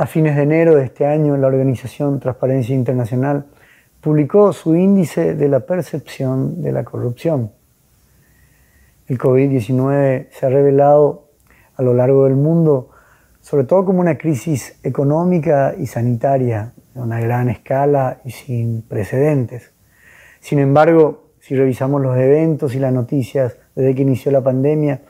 A 0.00 0.06
fines 0.06 0.36
de 0.36 0.42
enero 0.42 0.76
de 0.76 0.84
este 0.84 1.06
año, 1.06 1.36
la 1.36 1.48
organización 1.48 2.20
Transparencia 2.20 2.72
Internacional 2.72 3.46
publicó 4.00 4.52
su 4.52 4.76
índice 4.76 5.34
de 5.34 5.48
la 5.48 5.58
percepción 5.58 6.62
de 6.62 6.70
la 6.70 6.84
corrupción. 6.84 7.50
El 9.08 9.18
COVID-19 9.18 10.28
se 10.30 10.46
ha 10.46 10.50
revelado 10.50 11.30
a 11.74 11.82
lo 11.82 11.94
largo 11.94 12.26
del 12.26 12.36
mundo 12.36 12.90
sobre 13.40 13.64
todo 13.64 13.84
como 13.86 13.98
una 13.98 14.16
crisis 14.16 14.78
económica 14.84 15.74
y 15.76 15.88
sanitaria 15.88 16.74
de 16.94 17.00
una 17.00 17.18
gran 17.18 17.48
escala 17.48 18.20
y 18.24 18.30
sin 18.30 18.82
precedentes. 18.82 19.72
Sin 20.38 20.60
embargo, 20.60 21.32
si 21.40 21.56
revisamos 21.56 22.00
los 22.00 22.16
eventos 22.16 22.76
y 22.76 22.78
las 22.78 22.92
noticias 22.92 23.56
desde 23.74 23.96
que 23.96 24.02
inició 24.02 24.30
la 24.30 24.42
pandemia, 24.42 25.00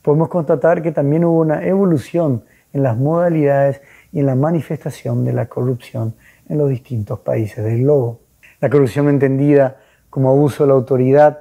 podemos 0.00 0.30
constatar 0.30 0.80
que 0.80 0.92
también 0.92 1.26
hubo 1.26 1.38
una 1.38 1.66
evolución 1.66 2.44
en 2.72 2.82
las 2.82 2.96
modalidades 2.96 3.80
y 4.12 4.20
en 4.20 4.26
la 4.26 4.34
manifestación 4.34 5.24
de 5.24 5.32
la 5.32 5.46
corrupción 5.46 6.14
en 6.48 6.58
los 6.58 6.70
distintos 6.70 7.20
países 7.20 7.64
del 7.64 7.82
globo. 7.82 8.20
La 8.60 8.70
corrupción 8.70 9.08
entendida 9.08 9.76
como 10.10 10.30
abuso 10.30 10.64
de 10.64 10.68
la 10.68 10.74
autoridad 10.74 11.40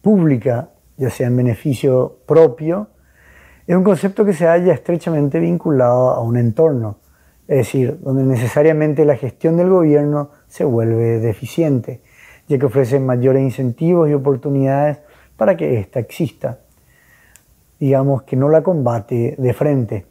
pública, 0.00 0.70
ya 0.96 1.10
sea 1.10 1.26
en 1.26 1.36
beneficio 1.36 2.18
propio, 2.26 2.88
es 3.66 3.76
un 3.76 3.84
concepto 3.84 4.24
que 4.24 4.32
se 4.32 4.46
halla 4.46 4.72
estrechamente 4.72 5.40
vinculado 5.40 6.10
a 6.10 6.20
un 6.20 6.36
entorno, 6.36 6.98
es 7.48 7.58
decir, 7.58 7.98
donde 8.00 8.24
necesariamente 8.24 9.04
la 9.04 9.16
gestión 9.16 9.56
del 9.56 9.70
gobierno 9.70 10.30
se 10.46 10.64
vuelve 10.64 11.18
deficiente, 11.18 12.00
ya 12.48 12.58
que 12.58 12.66
ofrece 12.66 13.00
mayores 13.00 13.42
incentivos 13.42 14.08
y 14.08 14.14
oportunidades 14.14 14.98
para 15.36 15.56
que 15.56 15.78
ésta 15.78 15.98
exista. 15.98 16.60
Digamos 17.78 18.22
que 18.22 18.36
no 18.36 18.48
la 18.48 18.62
combate 18.62 19.34
de 19.36 19.52
frente. 19.52 20.06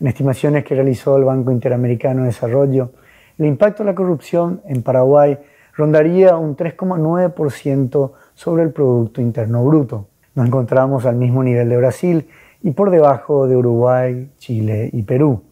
En 0.00 0.06
estimaciones 0.06 0.64
que 0.64 0.74
realizó 0.74 1.16
el 1.16 1.24
Banco 1.24 1.52
Interamericano 1.52 2.22
de 2.22 2.26
Desarrollo, 2.28 2.92
el 3.38 3.46
impacto 3.46 3.82
de 3.82 3.90
la 3.90 3.94
corrupción 3.94 4.60
en 4.66 4.82
Paraguay 4.82 5.38
rondaría 5.76 6.36
un 6.36 6.56
3,9% 6.56 8.12
sobre 8.34 8.62
el 8.62 8.72
Producto 8.72 9.20
Interno 9.20 9.64
Bruto. 9.64 10.08
Nos 10.34 10.46
encontramos 10.46 11.06
al 11.06 11.16
mismo 11.16 11.42
nivel 11.42 11.68
de 11.68 11.76
Brasil 11.76 12.28
y 12.62 12.70
por 12.72 12.90
debajo 12.90 13.46
de 13.46 13.56
Uruguay, 13.56 14.30
Chile 14.38 14.90
y 14.92 15.02
Perú. 15.02 15.42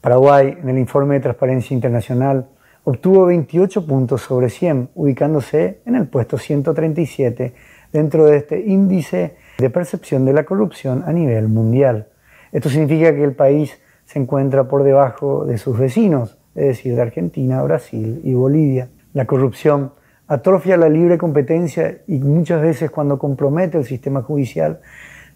Paraguay, 0.00 0.58
en 0.60 0.68
el 0.68 0.78
informe 0.78 1.14
de 1.14 1.20
Transparencia 1.20 1.74
Internacional, 1.74 2.46
obtuvo 2.84 3.26
28 3.26 3.86
puntos 3.86 4.22
sobre 4.22 4.50
100, 4.50 4.90
ubicándose 4.94 5.80
en 5.86 5.96
el 5.96 6.06
puesto 6.06 6.36
137 6.36 7.54
dentro 7.92 8.26
de 8.26 8.36
este 8.36 8.60
índice 8.60 9.36
de 9.58 9.70
percepción 9.70 10.24
de 10.24 10.32
la 10.32 10.44
corrupción 10.44 11.02
a 11.06 11.12
nivel 11.12 11.48
mundial. 11.48 12.08
Esto 12.54 12.68
significa 12.68 13.12
que 13.12 13.24
el 13.24 13.32
país 13.34 13.76
se 14.04 14.20
encuentra 14.20 14.68
por 14.68 14.84
debajo 14.84 15.44
de 15.44 15.58
sus 15.58 15.76
vecinos, 15.76 16.38
es 16.54 16.66
decir, 16.66 16.94
de 16.94 17.02
Argentina, 17.02 17.60
Brasil 17.62 18.20
y 18.22 18.32
Bolivia. 18.34 18.90
La 19.12 19.26
corrupción 19.26 19.92
atrofia 20.28 20.76
la 20.76 20.88
libre 20.88 21.18
competencia 21.18 22.02
y 22.06 22.20
muchas 22.20 22.62
veces 22.62 22.92
cuando 22.92 23.18
compromete 23.18 23.76
el 23.76 23.84
sistema 23.84 24.22
judicial 24.22 24.80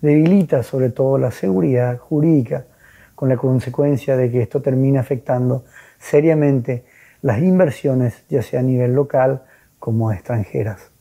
debilita 0.00 0.62
sobre 0.62 0.91
todo 0.91 1.19
la 1.19 1.33
seguridad 1.33 1.98
jurídica, 1.98 2.66
con 3.16 3.28
la 3.28 3.36
consecuencia 3.36 4.16
de 4.16 4.30
que 4.30 4.42
esto 4.42 4.62
termina 4.62 5.00
afectando 5.00 5.64
seriamente 5.98 6.84
las 7.20 7.41
inversiones, 7.41 8.24
ya 8.28 8.42
sea 8.42 8.61
a 8.61 8.62
nivel 8.62 8.92
local 8.94 9.42
como 9.80 10.12
extranjeras. 10.12 10.92